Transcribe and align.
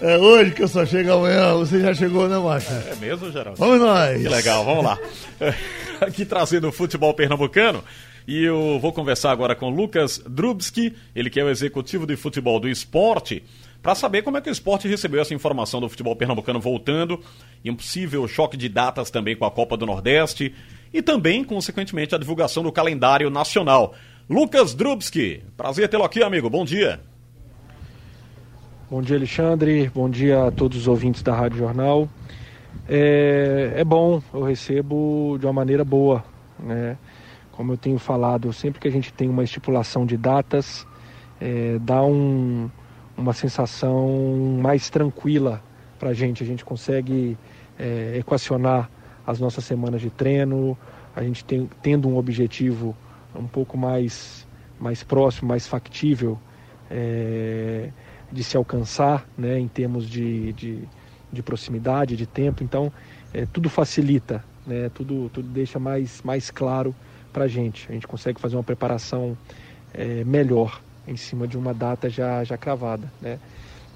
É 0.00 0.16
hoje 0.16 0.52
que 0.52 0.62
eu 0.62 0.68
só 0.68 0.86
chego 0.86 1.12
amanhã. 1.12 1.54
Você 1.54 1.80
já 1.80 1.92
chegou, 1.92 2.28
né, 2.28 2.38
Macho? 2.38 2.72
É 2.72 2.94
mesmo, 3.00 3.32
Geraldo? 3.32 3.58
Vamos 3.58 3.80
nós! 3.80 4.22
Que 4.22 4.28
legal, 4.28 4.64
vamos 4.64 4.84
lá. 4.84 4.98
Aqui 6.00 6.24
trazendo 6.24 6.68
o 6.68 6.72
futebol 6.72 7.12
pernambucano. 7.14 7.82
E 8.26 8.44
eu 8.44 8.78
vou 8.78 8.92
conversar 8.92 9.32
agora 9.32 9.56
com 9.56 9.70
Lucas 9.70 10.22
Drubski, 10.28 10.94
ele 11.16 11.30
que 11.30 11.40
é 11.40 11.44
o 11.44 11.48
executivo 11.48 12.06
de 12.06 12.14
futebol 12.14 12.60
do 12.60 12.68
esporte, 12.68 13.42
para 13.82 13.94
saber 13.94 14.22
como 14.22 14.36
é 14.36 14.40
que 14.40 14.50
o 14.50 14.52
esporte 14.52 14.86
recebeu 14.86 15.20
essa 15.20 15.34
informação 15.34 15.80
do 15.80 15.88
futebol 15.88 16.14
pernambucano 16.14 16.60
voltando, 16.60 17.20
e 17.64 17.70
um 17.70 17.74
possível 17.74 18.28
choque 18.28 18.56
de 18.56 18.68
datas 18.68 19.10
também 19.10 19.34
com 19.34 19.46
a 19.46 19.50
Copa 19.50 19.76
do 19.76 19.86
Nordeste, 19.86 20.54
e 20.92 21.00
também, 21.02 21.42
consequentemente, 21.42 22.14
a 22.14 22.18
divulgação 22.18 22.62
do 22.62 22.70
calendário 22.70 23.30
nacional. 23.30 23.94
Lucas 24.28 24.74
Drubski, 24.74 25.42
prazer 25.56 25.88
tê-lo 25.88 26.04
aqui, 26.04 26.22
amigo. 26.22 26.50
Bom 26.50 26.64
dia. 26.64 27.00
Bom 28.90 29.02
dia, 29.02 29.16
Alexandre. 29.16 29.90
Bom 29.94 30.08
dia 30.08 30.46
a 30.46 30.50
todos 30.50 30.78
os 30.78 30.88
ouvintes 30.88 31.22
da 31.22 31.34
Rádio 31.34 31.58
Jornal. 31.58 32.08
É, 32.88 33.74
é 33.76 33.84
bom, 33.84 34.22
eu 34.32 34.42
recebo 34.42 35.36
de 35.38 35.44
uma 35.44 35.52
maneira 35.52 35.84
boa, 35.84 36.24
né? 36.58 36.96
Como 37.52 37.74
eu 37.74 37.76
tenho 37.76 37.98
falado, 37.98 38.50
sempre 38.50 38.80
que 38.80 38.88
a 38.88 38.90
gente 38.90 39.12
tem 39.12 39.28
uma 39.28 39.44
estipulação 39.44 40.06
de 40.06 40.16
datas, 40.16 40.86
é, 41.38 41.78
dá 41.82 42.02
um, 42.02 42.70
uma 43.14 43.34
sensação 43.34 44.58
mais 44.62 44.88
tranquila 44.88 45.62
para 45.98 46.08
a 46.08 46.14
gente. 46.14 46.42
A 46.42 46.46
gente 46.46 46.64
consegue 46.64 47.36
é, 47.78 48.16
equacionar 48.16 48.90
as 49.26 49.38
nossas 49.38 49.64
semanas 49.64 50.00
de 50.00 50.08
treino, 50.08 50.78
a 51.14 51.22
gente 51.22 51.44
tem, 51.44 51.68
tendo 51.82 52.08
um 52.08 52.16
objetivo 52.16 52.96
um 53.34 53.46
pouco 53.46 53.76
mais, 53.76 54.48
mais 54.80 55.02
próximo, 55.02 55.46
mais 55.46 55.66
factível. 55.66 56.38
É, 56.90 57.90
de 58.30 58.44
se 58.44 58.56
alcançar 58.56 59.26
né, 59.36 59.58
em 59.58 59.68
termos 59.68 60.08
de, 60.08 60.52
de, 60.52 60.88
de 61.32 61.42
proximidade, 61.42 62.16
de 62.16 62.26
tempo. 62.26 62.62
Então, 62.62 62.92
é, 63.32 63.46
tudo 63.46 63.68
facilita, 63.68 64.44
né, 64.66 64.90
tudo, 64.94 65.30
tudo 65.32 65.48
deixa 65.48 65.78
mais, 65.78 66.22
mais 66.22 66.50
claro 66.50 66.94
para 67.32 67.44
a 67.44 67.48
gente. 67.48 67.86
A 67.88 67.92
gente 67.92 68.06
consegue 68.06 68.40
fazer 68.40 68.56
uma 68.56 68.62
preparação 68.62 69.36
é, 69.94 70.24
melhor 70.24 70.80
em 71.06 71.16
cima 71.16 71.46
de 71.46 71.56
uma 71.56 71.72
data 71.72 72.10
já, 72.10 72.44
já 72.44 72.56
cravada. 72.56 73.10
Né. 73.20 73.38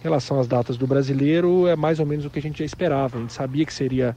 Em 0.01 0.03
relação 0.03 0.41
às 0.41 0.49
datas 0.49 0.77
do 0.77 0.87
brasileiro, 0.87 1.67
é 1.67 1.77
mais 1.77 2.01
ou 2.01 2.07
menos 2.07 2.25
o 2.25 2.31
que 2.31 2.39
a 2.39 2.43
gente 2.43 2.59
já 2.59 2.65
esperava. 2.65 3.19
A 3.19 3.21
gente 3.21 3.33
sabia 3.33 3.65
que 3.65 3.73
seria 3.73 4.17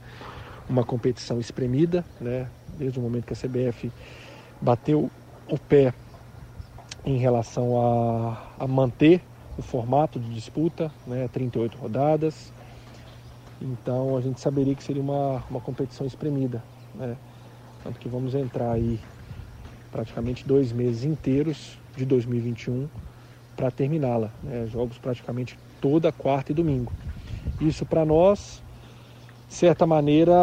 uma 0.68 0.82
competição 0.82 1.38
espremida, 1.38 2.04
né, 2.20 2.48
desde 2.78 2.98
o 2.98 3.02
momento 3.02 3.26
que 3.26 3.32
a 3.32 3.36
CBF 3.36 3.92
bateu 4.60 5.10
o 5.48 5.58
pé 5.58 5.94
em 7.04 7.18
relação 7.18 7.80
a, 7.80 8.64
a 8.64 8.66
manter 8.66 9.22
o 9.58 9.62
formato 9.62 10.18
de 10.18 10.32
disputa, 10.34 10.90
né, 11.06 11.28
38 11.32 11.76
rodadas. 11.76 12.52
Então 13.60 14.16
a 14.16 14.20
gente 14.20 14.40
saberia 14.40 14.74
que 14.74 14.82
seria 14.82 15.02
uma, 15.02 15.42
uma 15.50 15.60
competição 15.60 16.06
espremida. 16.06 16.62
Né? 16.94 17.16
Tanto 17.82 17.98
que 17.98 18.08
vamos 18.08 18.34
entrar 18.34 18.72
aí 18.72 19.00
praticamente 19.90 20.46
dois 20.46 20.72
meses 20.72 21.04
inteiros 21.04 21.78
de 21.96 22.04
2021 22.04 22.88
para 23.56 23.70
terminá-la. 23.70 24.30
Né? 24.42 24.66
Jogos 24.66 24.98
praticamente 24.98 25.58
toda 25.80 26.12
quarta 26.12 26.52
e 26.52 26.54
domingo. 26.54 26.92
Isso 27.60 27.86
para 27.86 28.04
nós, 28.04 28.62
de 29.48 29.54
certa 29.54 29.86
maneira, 29.86 30.34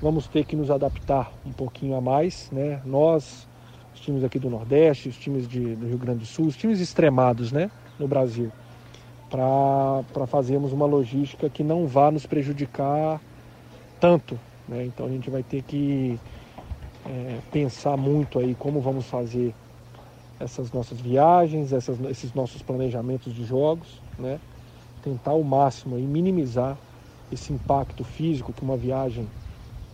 vamos 0.00 0.26
ter 0.26 0.44
que 0.44 0.54
nos 0.54 0.70
adaptar 0.70 1.32
um 1.46 1.52
pouquinho 1.52 1.96
a 1.96 2.00
mais. 2.00 2.50
Né? 2.52 2.82
Nós 2.84 3.48
os 3.98 4.04
times 4.04 4.24
aqui 4.24 4.38
do 4.38 4.48
Nordeste, 4.48 5.08
os 5.08 5.16
times 5.16 5.48
de, 5.48 5.74
do 5.74 5.86
Rio 5.86 5.98
Grande 5.98 6.20
do 6.20 6.26
Sul, 6.26 6.46
os 6.46 6.56
times 6.56 6.80
extremados 6.80 7.50
né, 7.50 7.70
no 7.98 8.06
Brasil, 8.06 8.50
para 9.28 10.26
fazermos 10.26 10.72
uma 10.72 10.86
logística 10.86 11.50
que 11.50 11.62
não 11.62 11.86
vá 11.86 12.10
nos 12.10 12.24
prejudicar 12.24 13.20
tanto. 14.00 14.38
Né? 14.68 14.86
Então 14.86 15.06
a 15.06 15.08
gente 15.08 15.28
vai 15.28 15.42
ter 15.42 15.62
que 15.62 16.18
é, 17.04 17.38
pensar 17.50 17.96
muito 17.96 18.38
aí 18.38 18.54
como 18.54 18.80
vamos 18.80 19.06
fazer 19.06 19.52
essas 20.40 20.72
nossas 20.72 21.00
viagens, 21.00 21.72
essas, 21.72 21.98
esses 22.08 22.32
nossos 22.32 22.62
planejamentos 22.62 23.34
de 23.34 23.44
jogos, 23.44 24.00
né? 24.18 24.38
tentar 25.02 25.32
ao 25.32 25.42
máximo 25.42 25.96
aí 25.96 26.02
minimizar 26.02 26.78
esse 27.32 27.52
impacto 27.52 28.04
físico 28.04 28.52
que 28.52 28.62
uma 28.62 28.76
viagem 28.76 29.26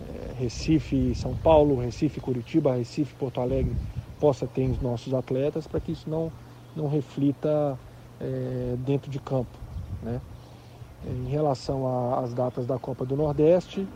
é, 0.00 0.42
Recife-São 0.42 1.34
Paulo, 1.36 1.80
Recife-Curitiba, 1.80 2.76
Recife-Porto 2.76 3.40
Alegre 3.40 3.74
possa 4.24 4.46
ter 4.46 4.70
os 4.70 4.80
nossos 4.80 5.12
atletas 5.12 5.66
para 5.66 5.78
que 5.78 5.92
isso 5.92 6.08
não, 6.08 6.32
não 6.74 6.88
reflita 6.88 7.78
é, 8.18 8.74
dentro 8.78 9.10
de 9.10 9.18
campo. 9.18 9.50
Né? 10.02 10.18
Em 11.06 11.28
relação 11.28 12.16
às 12.18 12.32
datas 12.32 12.64
da 12.66 12.78
Copa 12.78 13.04
do 13.04 13.14
Nordeste 13.14 13.86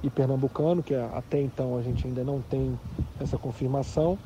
e 0.00 0.08
Pernambucano, 0.08 0.84
que 0.84 0.94
até 0.94 1.40
então 1.40 1.76
a 1.76 1.82
gente 1.82 2.06
ainda 2.06 2.22
não 2.22 2.40
tem 2.40 2.78
essa 3.20 3.36
confirmação, 3.36 4.16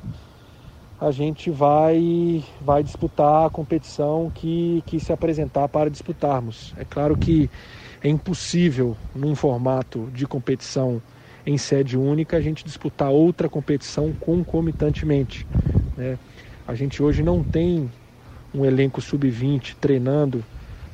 a 1.01 1.09
gente 1.09 1.49
vai, 1.49 2.43
vai 2.61 2.83
disputar 2.83 3.47
a 3.47 3.49
competição 3.49 4.31
que, 4.35 4.83
que 4.85 4.99
se 4.99 5.11
apresentar 5.11 5.67
para 5.69 5.89
disputarmos. 5.89 6.71
É 6.77 6.85
claro 6.85 7.17
que 7.17 7.49
é 8.03 8.09
impossível, 8.09 8.95
num 9.15 9.33
formato 9.33 10.07
de 10.13 10.27
competição 10.27 11.01
em 11.47 11.57
sede 11.57 11.97
única, 11.97 12.35
a 12.35 12.41
gente 12.41 12.65
disputar 12.65 13.09
outra 13.09 13.47
competição 13.47 14.11
concomitantemente. 14.19 15.47
Né? 15.95 16.19
A 16.67 16.75
gente 16.75 17.01
hoje 17.01 17.23
não 17.23 17.41
tem 17.41 17.89
um 18.53 18.65
elenco 18.65 18.99
sub-20 18.99 19.75
treinando 19.79 20.43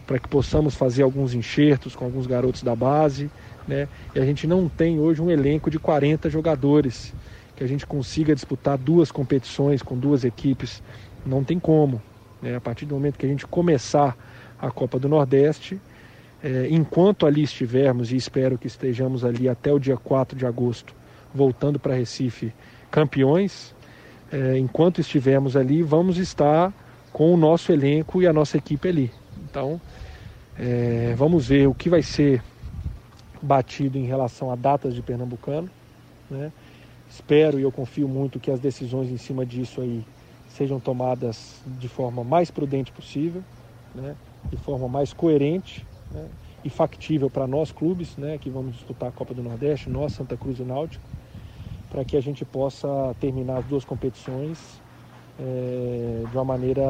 para 0.06 0.19
que 0.19 0.28
possamos 0.28 0.75
fazer 0.75 1.02
alguns 1.02 1.34
enxertos 1.34 1.96
com 1.96 2.06
alguns 2.06 2.28
garotos 2.28 2.62
da 2.62 2.75
base. 2.75 3.31
Né? 3.68 3.88
E 4.13 4.19
a 4.19 4.25
gente 4.25 4.46
não 4.46 4.69
tem 4.69 5.00
hoje 5.00 5.24
um 5.24 5.31
elenco 5.31 5.72
de 5.72 5.80
40 5.80 6.30
jogadores 6.30 7.12
que 7.56 7.63
a 7.63 7.68
gente 7.68 7.88
consiga 7.88 8.36
disputar 8.36 8.78
duas 8.78 9.12
competições 9.12 9.81
com 9.81 9.97
duas 9.97 10.24
equipes. 10.24 10.84
Não 11.25 11.44
tem 11.44 11.58
como. 11.58 12.00
Né? 12.40 12.56
A 12.56 12.62
partir 12.62 12.86
do 12.86 12.94
momento 12.94 13.18
que 13.18 13.25
a 13.25 13.30
gente 13.30 13.47
começar 13.47 14.16
a 14.62 14.69
Copa 14.69 15.00
do 15.00 15.09
Nordeste, 15.09 15.81
é, 16.44 16.68
enquanto 16.70 17.26
ali 17.26 17.42
estivermos, 17.42 18.12
e 18.12 18.18
espero 18.18 18.58
que 18.58 18.68
estejamos 18.68 19.24
ali 19.24 19.48
até 19.48 19.72
o 19.72 19.80
dia 19.80 19.96
4 19.96 20.38
de 20.38 20.46
agosto, 20.46 20.94
voltando 21.34 21.80
para 21.80 21.96
Recife 21.96 22.54
campeões, 22.92 23.74
é, 24.30 24.58
enquanto 24.58 25.00
estivermos 25.00 25.56
ali, 25.56 25.81
vamos 25.81 26.18
estar 26.18 26.74
com 27.14 27.34
o 27.34 27.38
nosso 27.38 27.72
elenco 27.72 28.22
e 28.22 28.28
a 28.28 28.34
nossa 28.34 28.58
equipe 28.58 28.90
ali. 28.90 29.12
Então, 29.50 29.80
é, 30.59 31.14
vamos 31.16 31.48
ver 31.48 31.68
o 31.68 31.74
que 31.74 31.90
vai 31.90 32.02
ser 32.02 32.44
batido 33.42 33.98
em 33.98 34.06
relação 34.06 34.52
a 34.52 34.56
datas 34.56 34.94
de 34.94 35.02
Pernambucano. 35.02 35.70
Né? 36.30 36.52
Espero 37.10 37.58
e 37.58 37.64
eu 37.64 37.72
confio 37.72 38.08
muito 38.08 38.40
que 38.40 38.52
as 38.52 38.60
decisões 38.60 39.10
em 39.10 39.18
cima 39.18 39.46
disso 39.46 39.80
aí 39.80 40.04
sejam 40.50 40.80
tomadas 40.80 41.62
de 41.80 41.88
forma 41.88 42.24
mais 42.24 42.52
prudente 42.52 42.92
possível, 42.92 43.42
né? 43.96 44.16
de 44.50 44.58
forma 44.58 44.90
mais 44.90 45.14
coerente 45.14 45.86
né, 46.13 46.29
e 46.63 46.69
factível 46.69 47.29
para 47.29 47.47
nós 47.47 47.72
clubes, 47.72 48.16
né, 48.18 48.38
que 48.38 48.50
vamos 48.50 48.75
disputar 48.75 49.09
a 49.09 49.12
Copa 49.12 49.34
do 49.34 49.44
Nordeste, 49.44 49.90
nós, 49.90 50.13
Santa 50.13 50.38
Cruz 50.38 50.59
e 50.59 50.63
Náutico, 50.63 51.03
para 51.90 52.06
que 52.06 52.16
a 52.16 52.22
gente 52.22 52.46
possa 52.46 52.88
terminar 53.19 53.57
as 53.57 53.66
duas 53.66 53.84
competições 53.84 54.81
é, 55.40 56.25
de, 56.29 56.38
uma 56.38 56.46
maneira, 56.46 56.81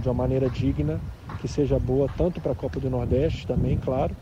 de 0.00 0.08
uma 0.08 0.14
maneira 0.14 0.48
digna, 0.48 1.00
que 1.40 1.48
seja 1.48 1.78
boa 1.78 2.08
tanto 2.08 2.40
para 2.40 2.52
a 2.52 2.54
Copa 2.54 2.80
do 2.80 2.90
Nordeste 2.90 3.46
também, 3.46 3.76
claro, 3.76 4.14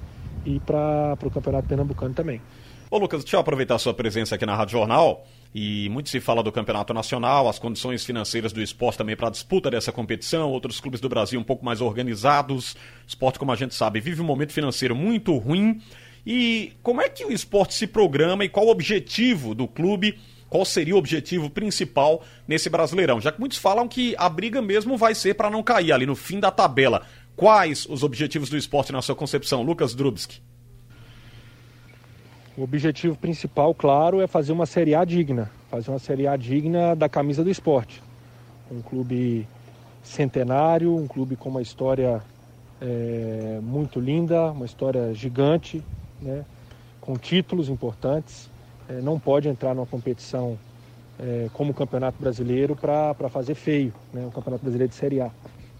e 0.46 0.60
para 0.60 1.18
o 1.22 1.30
Campeonato 1.30 1.68
Pernambucano 1.68 2.14
também. 2.14 2.40
Ô 2.88 2.98
Lucas, 2.98 3.24
deixa 3.24 3.36
eu 3.36 3.40
aproveitar 3.40 3.74
a 3.74 3.78
sua 3.78 3.92
presença 3.92 4.36
aqui 4.36 4.46
na 4.46 4.54
Rádio 4.54 4.72
Jornal. 4.78 5.26
E 5.52 5.88
muito 5.88 6.08
se 6.08 6.20
fala 6.20 6.42
do 6.42 6.52
campeonato 6.52 6.94
nacional, 6.94 7.48
as 7.48 7.58
condições 7.58 8.04
financeiras 8.04 8.52
do 8.52 8.62
esporte 8.62 8.98
também 8.98 9.16
para 9.16 9.28
a 9.28 9.30
disputa 9.30 9.70
dessa 9.70 9.90
competição, 9.90 10.50
outros 10.50 10.78
clubes 10.80 11.00
do 11.00 11.08
Brasil 11.08 11.40
um 11.40 11.44
pouco 11.44 11.64
mais 11.64 11.80
organizados. 11.80 12.76
Esporte, 13.06 13.38
como 13.38 13.50
a 13.50 13.56
gente 13.56 13.75
sabe, 13.75 14.00
vive 14.00 14.20
um 14.20 14.25
momento 14.25 14.52
financeiro 14.52 14.94
muito 14.94 15.37
ruim. 15.37 15.81
E 16.25 16.75
como 16.82 17.00
é 17.00 17.08
que 17.08 17.25
o 17.25 17.32
esporte 17.32 17.75
se 17.75 17.87
programa 17.87 18.44
e 18.44 18.49
qual 18.49 18.66
o 18.66 18.70
objetivo 18.70 19.54
do 19.54 19.66
clube? 19.66 20.19
Qual 20.49 20.64
seria 20.64 20.94
o 20.94 20.99
objetivo 20.99 21.50
principal 21.50 22.22
nesse 22.46 22.70
Brasileirão? 22.70 23.20
Já 23.20 23.32
que 23.32 23.40
muitos 23.40 23.58
falam 23.58 23.88
que 23.88 24.14
a 24.16 24.28
briga 24.28 24.62
mesmo 24.62 24.96
vai 24.96 25.14
ser 25.14 25.34
para 25.34 25.50
não 25.50 25.62
cair 25.62 25.90
ali 25.90 26.06
no 26.06 26.14
fim 26.14 26.38
da 26.38 26.50
tabela. 26.50 27.04
Quais 27.37 27.87
os 27.87 28.03
objetivos 28.03 28.49
do 28.49 28.56
esporte 28.56 28.91
na 28.91 29.03
sua 29.03 29.15
concepção, 29.15 29.62
Lucas 29.62 29.94
Drubski? 29.94 30.41
O 32.56 32.62
objetivo 32.62 33.15
principal, 33.15 33.75
claro, 33.75 34.23
é 34.23 34.27
fazer 34.27 34.53
uma 34.53 34.65
Série 34.65 34.94
A 34.94 35.05
digna, 35.05 35.50
fazer 35.71 35.91
uma 35.91 35.99
Série 35.99 36.27
A 36.27 36.35
digna 36.35 36.97
da 36.97 37.11
camisa 37.11 37.44
do 37.44 37.50
esporte. 37.50 38.03
Um 38.73 38.81
clube 38.81 39.47
centenário, 40.03 40.97
um 40.97 41.06
clube 41.06 41.37
com 41.37 41.50
uma 41.50 41.61
história 41.61 42.23
é, 42.81 43.61
muito 43.62 44.00
linda, 44.00 44.50
uma 44.53 44.65
história 44.65 45.12
gigante, 45.12 45.83
né, 46.23 46.43
com 47.03 47.19
títulos 47.19 47.69
importantes. 47.69 48.49
É, 48.88 49.03
não 49.03 49.21
pode 49.21 49.47
entrar 49.47 49.75
numa 49.75 49.87
competição 49.87 50.59
é, 51.19 51.50
como 51.53 51.73
o 51.73 51.75
Campeonato 51.75 52.17
Brasileiro 52.19 52.75
para 52.75 53.29
fazer 53.29 53.55
feio, 53.55 53.93
né, 54.11 54.25
o 54.27 54.31
Campeonato 54.31 54.62
Brasileiro 54.62 54.88
de 54.88 54.97
Série 54.97 55.21
A. 55.21 55.31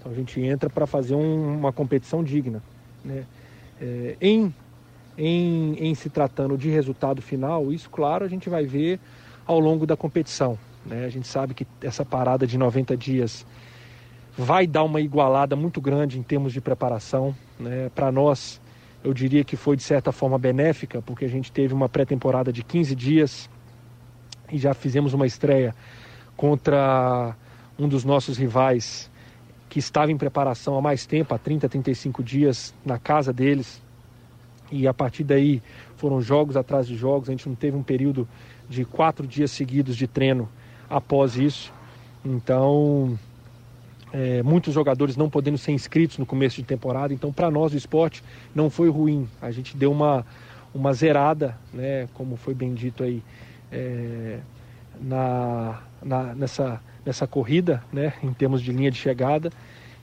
Então 0.07 0.13
a 0.13 0.15
gente 0.15 0.41
entra 0.41 0.71
para 0.71 0.87
fazer 0.87 1.17
um, 1.17 1.59
uma 1.59 1.73
competição 1.73 2.23
digna. 2.23 2.63
Né? 3.05 3.25
É, 3.81 4.17
em, 4.21 4.55
em, 5.19 5.75
em 5.81 5.95
se 5.97 6.09
tratando 6.09 6.57
de 6.57 6.71
resultado 6.71 7.21
final, 7.21 7.73
isso, 7.73 7.91
claro, 7.91 8.25
a 8.25 8.29
gente 8.29 8.49
vai 8.49 8.65
ver 8.65 9.01
ao 9.45 9.59
longo 9.59 9.85
da 9.85 9.97
competição. 9.97 10.57
Né? 10.85 11.05
A 11.05 11.09
gente 11.09 11.27
sabe 11.27 11.55
que 11.55 11.67
essa 11.83 12.05
parada 12.05 12.47
de 12.47 12.57
90 12.57 12.97
dias 12.97 13.45
vai 14.39 14.65
dar 14.65 14.85
uma 14.85 15.01
igualada 15.01 15.57
muito 15.57 15.81
grande 15.81 16.21
em 16.21 16.23
termos 16.23 16.53
de 16.53 16.61
preparação. 16.61 17.35
Né? 17.59 17.91
Para 17.93 18.13
nós, 18.13 18.61
eu 19.03 19.13
diria 19.13 19.43
que 19.43 19.57
foi 19.57 19.77
de 19.77 19.83
certa 19.83 20.13
forma 20.13 20.39
benéfica, 20.39 21.03
porque 21.03 21.25
a 21.25 21.29
gente 21.29 21.51
teve 21.51 21.75
uma 21.75 21.89
pré-temporada 21.89 22.53
de 22.53 22.63
15 22.63 22.95
dias 22.95 23.51
e 24.53 24.57
já 24.57 24.73
fizemos 24.73 25.15
uma 25.15 25.27
estreia 25.27 25.75
contra 26.37 27.35
um 27.77 27.89
dos 27.89 28.05
nossos 28.05 28.39
rivais 28.39 29.11
que 29.69 29.79
estava 29.79 30.13
em 30.13 30.17
preparação 30.17 30.77
há 30.77 30.83
mais 30.83 31.07
tempo, 31.07 31.35
há 31.35 31.39
30, 31.39 31.69
35 31.69 32.23
dias, 32.23 32.75
na 32.85 32.99
casa 32.99 33.33
deles. 33.33 33.83
E 34.71 34.87
a 34.87 34.95
partir 34.95 35.25
daí 35.25 35.63
foram 35.97 36.21
jogos 36.21 36.57
atrás 36.57 36.87
de 36.87 36.97
jogos, 36.97 37.29
a 37.29 37.33
gente 37.33 37.49
não 37.49 37.55
teve 37.55 37.77
um 37.77 37.83
período 37.83 38.29
de 38.69 38.85
quatro 38.85 39.27
dias 39.27 39.51
seguidos 39.51 39.97
de 39.97 40.07
treino 40.07 40.49
após 40.89 41.37
isso. 41.37 41.73
Então, 42.25 43.19
é, 44.13 44.43
muitos 44.43 44.75
jogadores 44.75 45.17
não 45.17 45.31
podendo 45.31 45.59
ser 45.59 45.73
inscritos 45.73 46.19
no 46.19 46.27
começo 46.27 46.57
de 46.57 46.65
temporada. 46.65 47.13
Então, 47.13 47.33
para 47.33 47.51
nós 47.51 47.73
o 47.73 47.77
esporte 47.77 48.23
não 48.55 48.71
foi 48.71 48.89
ruim. 48.89 49.29
A 49.41 49.51
gente 49.51 49.77
deu 49.77 49.93
uma, 49.93 50.27
uma 50.75 50.93
zerada, 50.93 51.57
né, 51.73 52.09
como 52.15 52.37
foi 52.37 52.55
bem 52.55 52.75
dito 52.75 53.03
aí, 53.03 53.23
é, 53.71 54.39
na, 55.01 55.83
na, 56.03 56.35
nessa, 56.35 56.81
nessa 57.07 57.27
corrida, 57.27 57.83
né, 57.93 58.13
em 58.21 58.33
termos 58.33 58.61
de 58.61 58.73
linha 58.73 58.91
de 58.91 58.99
chegada. 58.99 59.53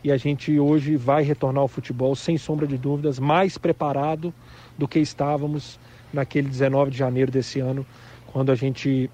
E 0.02 0.12
a 0.12 0.18
gente 0.18 0.58
hoje 0.58 0.96
vai 0.96 1.22
retornar 1.22 1.62
ao 1.62 1.68
futebol, 1.68 2.16
sem 2.16 2.38
sombra 2.38 2.66
de 2.66 2.78
dúvidas, 2.78 3.20
mais 3.20 3.58
preparado 3.58 4.34
do 4.78 4.88
que 4.88 5.00
estávamos 5.00 5.78
naquele 6.14 6.48
19 6.48 6.92
de 6.92 6.98
janeiro 6.98 7.32
desse 7.32 7.60
ano, 7.60 7.86
quando 8.28 8.52
a 8.52 8.56
gente 8.56 9.10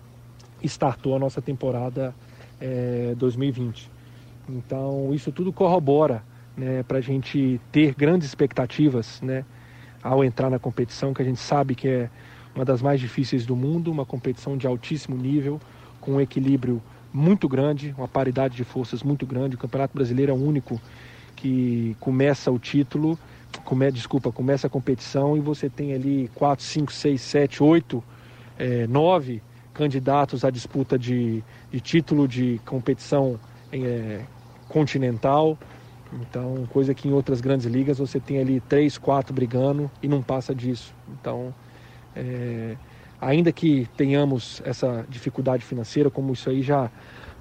startou 0.62 1.14
a 1.14 1.18
nossa 1.18 1.42
temporada 1.42 2.14
é, 2.60 3.14
2020. 3.16 3.90
Então, 4.48 5.12
isso 5.14 5.30
tudo 5.30 5.52
corrobora 5.52 6.22
né, 6.56 6.82
para 6.82 6.98
a 6.98 7.00
gente 7.00 7.60
ter 7.72 7.94
grandes 7.94 8.28
expectativas 8.28 9.20
né, 9.22 9.44
ao 10.02 10.24
entrar 10.24 10.50
na 10.50 10.58
competição, 10.58 11.12
que 11.12 11.22
a 11.22 11.24
gente 11.24 11.40
sabe 11.40 11.74
que 11.74 11.88
é 11.88 12.10
uma 12.54 12.64
das 12.64 12.80
mais 12.80 13.00
difíceis 13.00 13.44
do 13.44 13.56
mundo, 13.56 13.90
uma 13.90 14.04
competição 14.04 14.56
de 14.56 14.66
altíssimo 14.66 15.16
nível, 15.16 15.60
com 16.00 16.12
um 16.12 16.20
equilíbrio 16.20 16.82
muito 17.14 17.48
grande, 17.48 17.94
uma 17.96 18.08
paridade 18.08 18.56
de 18.56 18.64
forças 18.64 19.04
muito 19.04 19.24
grande. 19.24 19.54
O 19.54 19.58
Campeonato 19.58 19.94
Brasileiro 19.94 20.32
é 20.32 20.34
o 20.34 20.38
único 20.38 20.80
que 21.36 21.96
começa 22.00 22.50
o 22.50 22.58
título, 22.58 23.16
come, 23.64 23.88
desculpa, 23.92 24.32
começa 24.32 24.66
a 24.66 24.70
competição 24.70 25.36
e 25.36 25.40
você 25.40 25.70
tem 25.70 25.94
ali 25.94 26.28
4, 26.34 26.64
5, 26.64 26.92
6, 26.92 27.20
7, 27.20 27.62
8, 27.62 28.04
9 28.88 29.42
candidatos 29.72 30.44
à 30.44 30.50
disputa 30.50 30.98
de, 30.98 31.42
de 31.70 31.80
título 31.80 32.26
de 32.26 32.60
competição 32.66 33.38
é, 33.72 34.20
continental. 34.68 35.56
Então, 36.12 36.66
coisa 36.72 36.94
que 36.94 37.08
em 37.08 37.12
outras 37.12 37.40
grandes 37.40 37.66
ligas 37.66 37.98
você 37.98 38.18
tem 38.18 38.38
ali 38.40 38.60
três, 38.60 38.98
quatro 38.98 39.32
brigando 39.32 39.90
e 40.02 40.08
não 40.08 40.22
passa 40.22 40.54
disso. 40.54 40.94
Então, 41.08 41.54
é, 42.14 42.76
ainda 43.24 43.52
que 43.52 43.88
tenhamos 43.96 44.60
essa 44.64 45.04
dificuldade 45.08 45.64
financeira, 45.64 46.10
como 46.10 46.32
isso 46.32 46.50
aí 46.50 46.62
já 46.62 46.90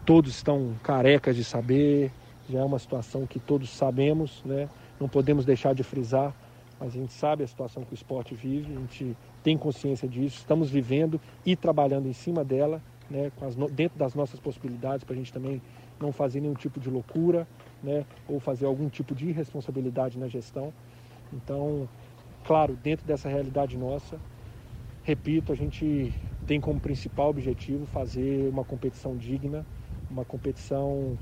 todos 0.06 0.35
estão 0.35 0.75
carecas 0.81 1.35
de 1.35 1.44
saber, 1.44 2.12
já 2.50 2.59
é 2.59 2.63
uma 2.63 2.80
situação 2.80 3.27
que 3.27 3.39
todos 3.39 3.69
sabemos, 3.69 4.41
né? 4.45 4.69
Não 5.00 5.09
podemos 5.09 5.45
deixar 5.45 5.74
de 5.74 5.83
frisar, 5.83 6.33
mas 6.80 6.95
a 6.95 6.97
gente 6.97 7.13
sabe 7.13 7.44
a 7.44 7.47
situação 7.47 7.83
que 7.83 7.94
o 7.94 7.95
esporte 7.95 8.33
vive, 8.33 8.74
a 8.74 8.80
gente 8.80 9.18
tem 9.44 9.57
consciência 9.57 10.07
disso, 10.07 10.38
estamos 10.38 10.69
vivendo 10.69 11.19
e 11.45 11.56
trabalhando 11.56 12.07
em 12.07 12.13
cima 12.13 12.44
dela, 12.44 12.81
né? 13.09 13.31
Dentro 13.71 13.97
das 13.97 14.15
nossas 14.15 14.39
possibilidades, 14.39 15.03
para 15.03 15.13
a 15.13 15.18
gente 15.18 15.33
também 15.33 15.62
não 16.00 16.12
fazer 16.12 16.39
nenhum 16.39 16.53
tipo 16.53 16.80
de 16.80 16.89
loucura, 16.89 17.47
né? 17.81 18.06
Ou 18.27 18.39
fazer 18.39 18.65
algum 18.65 18.88
tipo 18.89 19.13
de 19.13 19.27
irresponsabilidade 19.27 20.18
na 20.18 20.27
gestão. 20.27 20.74
Então, 21.31 21.88
claro, 22.45 22.77
dentro 22.81 23.06
dessa 23.06 23.27
realidade 23.27 23.77
nossa, 23.77 24.19
repito, 25.04 25.52
a 25.52 25.56
gente 25.56 26.14
tem 26.48 26.60
como 26.60 26.80
principal 26.80 27.30
objetivo 27.30 27.86
fazer 27.88 28.50
uma 28.50 28.64
competição 28.64 29.16
digna, 29.16 29.66
uma 30.10 30.26
competição 30.26 31.18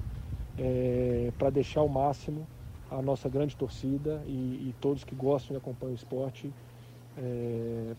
é, 0.57 1.31
para 1.38 1.50
deixar 1.50 1.81
o 1.81 1.89
máximo 1.89 2.48
a 2.89 3.01
nossa 3.01 3.30
grande 3.30 3.56
torcida 3.56 4.22
e, 4.28 4.69
e, 4.69 4.75
todos 4.81 5.06
que 5.06 5.16
gostam 5.16 5.56
e 5.56 5.57
acompanham 5.57 5.94
o 5.94 5.95
esporte 5.95 6.51
é, 7.18 7.94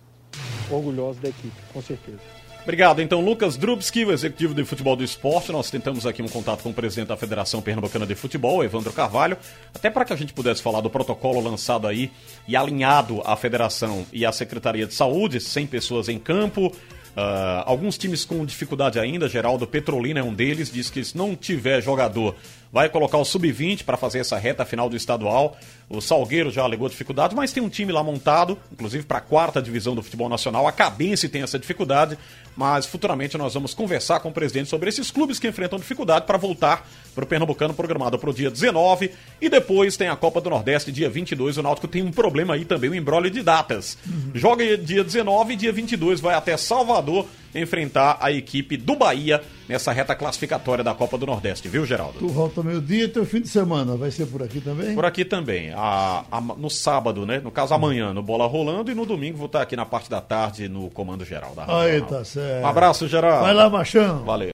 orgulhosos 0.71 1.21
da 1.21 1.31
equipe, 1.31 1.57
com 1.73 1.81
certeza. 1.81 2.21
Obrigado. 2.63 3.03
Então, 3.03 3.21
Lucas 3.21 3.57
Drubski, 3.57 4.05
o 4.05 4.13
executivo 4.13 4.55
de 4.55 4.65
futebol 4.65 4.95
do 4.95 5.03
esporte. 5.03 5.51
Nós 5.51 5.69
tentamos 5.69 6.07
aqui 6.07 6.23
um 6.23 6.29
contato 6.29 6.63
com 6.63 6.71
o 6.71 6.75
presidente 6.75 7.09
da 7.09 7.17
Federação 7.17 7.61
Pernambucana 7.61 8.07
de 8.07 8.15
Futebol, 8.15 8.63
Evandro 8.63 8.93
Carvalho, 8.93 9.37
até 9.75 9.91
para 9.91 10.05
que 10.05 10.13
a 10.13 10.17
gente 10.17 10.33
pudesse 10.33 10.63
falar 10.63 10.81
do 10.81 10.89
protocolo 10.89 11.41
lançado 11.41 11.89
aí 11.89 12.09
e 12.47 12.55
alinhado 12.55 13.21
à 13.25 13.35
Federação 13.35 14.07
e 14.13 14.25
à 14.25 14.31
Secretaria 14.31 14.87
de 14.87 14.95
Saúde, 14.95 15.41
100 15.41 15.67
pessoas 15.67 16.09
em 16.09 16.21
campo. 16.21 16.73
Uh, 17.17 17.63
alguns 17.67 17.99
times 17.99 18.25
com 18.25 18.45
dificuldade 18.45 18.99
ainda, 18.99 19.29
Geraldo 19.29 19.67
Petrolina 19.67 20.21
é 20.21 20.23
um 20.23 20.33
deles, 20.33 20.73
diz 20.73 20.89
que 20.89 21.05
se 21.05 21.17
não 21.17 21.37
tiver 21.37 21.83
jogador, 21.83 22.35
vai 22.73 22.89
colocar 22.89 23.19
o 23.19 23.25
sub-20 23.25 23.85
para 23.85 23.99
fazer 23.99 24.21
essa 24.21 24.39
reta 24.39 24.65
final 24.65 24.89
do 24.89 24.97
estadual. 24.97 25.59
O 25.91 26.01
Salgueiro 26.01 26.51
já 26.51 26.63
alegou 26.63 26.89
dificuldade, 26.89 27.37
mas 27.37 27.53
tem 27.53 27.63
um 27.63 27.69
time 27.69 27.93
lá 27.93 28.03
montado, 28.03 28.59
inclusive 28.73 29.05
para 29.05 29.19
a 29.19 29.21
quarta 29.21 29.61
divisão 29.61 29.95
do 29.95 30.03
futebol 30.03 30.27
nacional. 30.27 30.67
A 30.67 30.73
Cabense 30.73 31.29
tem 31.29 31.43
essa 31.43 31.59
dificuldade, 31.59 32.17
mas 32.57 32.87
futuramente 32.87 33.37
nós 33.37 33.53
vamos 33.53 33.75
conversar 33.75 34.21
com 34.21 34.31
o 34.31 34.33
presidente 34.33 34.71
sobre 34.71 34.89
esses 34.89 35.11
clubes 35.11 35.39
que 35.39 35.47
enfrentam 35.47 35.79
dificuldade 35.79 36.25
para 36.25 36.39
voltar 36.39 36.89
para 37.15 37.25
o 37.25 37.27
Pernambucano 37.27 37.75
programado 37.75 38.19
para 38.19 38.31
o 38.31 38.33
dia 38.33 38.51
19 38.51 39.11
e 39.39 39.51
depois 39.51 39.99
tem 39.99 40.09
a 40.09 40.17
Copa 40.17 40.41
do 40.41 40.49
Nordeste 40.49 40.91
dia 40.91 41.11
22. 41.11 41.59
O 41.59 41.63
Náutico 41.63 41.87
tem 41.87 42.03
um 42.03 42.11
problema 42.11 42.55
aí 42.55 42.65
também, 42.65 42.89
um 42.89 42.95
embrólio 42.95 43.31
de 43.31 43.43
datas. 43.43 43.99
Joga 44.35 44.79
dia 44.79 45.05
19 45.05 45.53
e 45.53 45.57
dia 45.57 45.73
22 45.73 46.21
vai 46.21 46.35
até 46.35 46.57
Salvador 47.03 47.27
enfrentar 47.55 48.17
a 48.21 48.33
equipe 48.33 48.79
do 48.79 48.97
Bahia 48.97 49.43
nessa 49.69 49.93
reta 49.93 50.15
classificatória 50.15 50.83
da 50.83 50.95
Copa 50.95 51.19
do 51.19 51.27
Nordeste, 51.27 51.69
viu, 51.69 51.85
Geraldo? 51.85 52.19
Tu 52.19 52.29
volta 52.29 52.63
meio-dia 52.63 53.05
e 53.05 53.09
teu 53.09 53.27
fim 53.27 53.41
de 53.41 53.49
semana 53.49 53.95
vai 53.95 54.11
ser 54.11 54.27
por 54.27 54.43
aqui 54.43 54.61
também? 54.61 54.95
Por 54.95 55.05
aqui 55.05 55.25
também. 55.25 55.71
A, 55.75 56.25
a, 56.31 56.41
no 56.41 56.71
sábado, 56.71 57.27
né? 57.27 57.41
No 57.45 57.51
caso, 57.51 57.75
amanhã, 57.75 58.15
no 58.15 58.23
Bola 58.23 58.47
Rolando 58.47 58.91
e 58.91 58.95
no 58.95 59.05
domingo 59.05 59.37
vou 59.37 59.47
estar 59.47 59.61
aqui 59.61 59.77
na 59.77 59.85
parte 59.85 60.09
da 60.09 60.21
tarde 60.21 60.69
no 60.69 60.89
Comando 60.91 61.25
Geral 61.25 61.55
da 61.55 61.65
Rádio 61.65 61.81
Aí, 61.81 62.01
tá 62.03 62.25
certo. 62.25 62.65
Um 62.65 62.67
abraço, 62.67 63.07
Geraldo. 63.07 63.45
Vai 63.45 63.55
lá, 63.55 63.69
Machão. 63.69 64.25
Valeu. 64.25 64.49